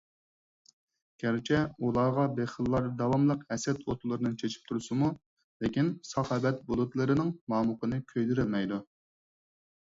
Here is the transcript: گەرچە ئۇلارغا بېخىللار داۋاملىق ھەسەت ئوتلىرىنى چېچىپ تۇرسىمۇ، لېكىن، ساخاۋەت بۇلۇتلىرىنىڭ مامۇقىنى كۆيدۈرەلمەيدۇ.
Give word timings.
گەرچە 1.23 1.57
ئۇلارغا 1.87 2.23
بېخىللار 2.39 2.87
داۋاملىق 3.01 3.43
ھەسەت 3.53 3.83
ئوتلىرىنى 3.91 4.31
چېچىپ 4.45 4.65
تۇرسىمۇ، 4.71 5.11
لېكىن، 5.67 5.93
ساخاۋەت 6.13 6.65
بۇلۇتلىرىنىڭ 6.71 7.31
مامۇقىنى 7.55 8.01
كۆيدۈرەلمەيدۇ. 8.15 8.83